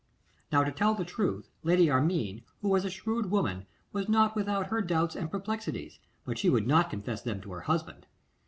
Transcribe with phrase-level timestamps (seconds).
[0.51, 4.71] Now, to tell the truth, Lady Armine, who was a shrewd woman, was not without
[4.71, 8.07] her doubts and perplexities, but she would not confess them to her husband.